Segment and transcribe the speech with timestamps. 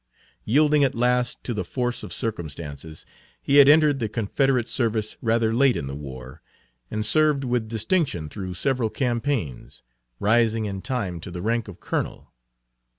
[0.45, 3.05] Yielding at last to the force of circumstances,
[3.39, 6.41] he had entered the Confederate service rather late in the war,
[6.89, 9.83] and served with distinction through several campaigns,
[10.19, 12.33] rising in time to the rank of colonel.